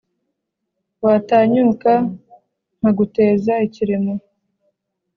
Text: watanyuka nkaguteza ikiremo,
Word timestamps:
watanyuka 1.03 1.91
nkaguteza 2.77 3.53
ikiremo, 3.67 4.13